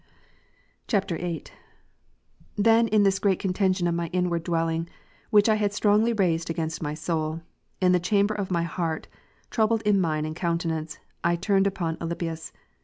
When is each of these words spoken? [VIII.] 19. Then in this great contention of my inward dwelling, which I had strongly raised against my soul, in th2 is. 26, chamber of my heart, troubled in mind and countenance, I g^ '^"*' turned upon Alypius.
[VIII.] 0.89 0.97
19. 1.11 1.43
Then 2.57 2.87
in 2.87 3.03
this 3.03 3.19
great 3.19 3.37
contention 3.37 3.85
of 3.85 3.93
my 3.93 4.07
inward 4.07 4.41
dwelling, 4.43 4.89
which 5.29 5.47
I 5.47 5.53
had 5.53 5.73
strongly 5.73 6.11
raised 6.11 6.49
against 6.49 6.81
my 6.81 6.95
soul, 6.95 7.41
in 7.79 7.91
th2 7.91 7.95
is. 7.97 8.09
26, 8.09 8.09
chamber 8.09 8.33
of 8.33 8.49
my 8.49 8.63
heart, 8.63 9.07
troubled 9.51 9.83
in 9.83 10.01
mind 10.01 10.25
and 10.25 10.35
countenance, 10.35 10.97
I 11.23 11.35
g^ 11.35 11.37
'^"*' 11.41 11.41
turned 11.41 11.67
upon 11.67 11.97
Alypius. 11.97 12.51